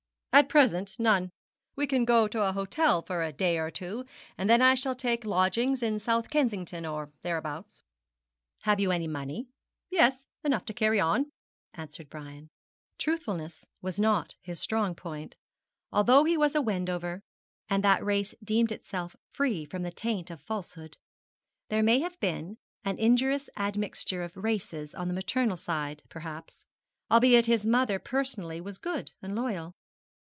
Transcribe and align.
'At 0.33 0.47
present 0.47 0.95
none. 0.97 1.29
We 1.75 1.85
can 1.85 2.05
go 2.05 2.25
to 2.29 2.47
an 2.47 2.53
hotel 2.53 3.01
for 3.01 3.21
a 3.21 3.33
day 3.33 3.57
or 3.59 3.69
two, 3.69 4.05
and 4.37 4.49
then 4.49 4.61
I 4.61 4.75
shall 4.75 4.95
take 4.95 5.25
lodgings 5.25 5.83
in 5.83 5.99
South 5.99 6.29
Kensington, 6.29 6.85
or 6.85 7.11
thereabouts.' 7.21 7.83
'Have 8.61 8.79
you 8.79 8.91
any 8.93 9.07
money?' 9.09 9.49
'Yes 9.89 10.27
enough 10.45 10.63
to 10.65 10.73
carry 10.73 11.01
on,' 11.01 11.29
answered 11.73 12.09
Brian. 12.09 12.49
Truthfulness 12.97 13.65
was 13.81 13.99
not 13.99 14.33
his 14.41 14.57
strong 14.57 14.95
point, 14.95 15.35
although 15.91 16.23
he 16.23 16.37
was 16.37 16.55
a 16.55 16.61
Wendover, 16.61 17.21
and 17.69 17.83
that 17.83 18.03
race 18.03 18.33
deemed 18.41 18.71
itself 18.71 19.17
free 19.33 19.65
from 19.65 19.83
the 19.83 19.91
taint 19.91 20.31
of 20.31 20.41
falsehood. 20.41 20.95
There 21.67 21.83
may 21.83 21.99
have 21.99 22.17
been 22.21 22.57
an 22.85 22.97
injurious 22.99 23.49
admixture 23.57 24.23
of 24.23 24.37
races 24.37 24.95
on 24.95 25.09
the 25.09 25.13
maternal 25.13 25.57
side, 25.57 26.01
perhaps; 26.07 26.63
albeit 27.11 27.47
his 27.47 27.65
mother 27.65 27.99
personally 27.99 28.61
was 28.61 28.77
good 28.77 29.11
and 29.21 29.35
loyal. 29.35 29.75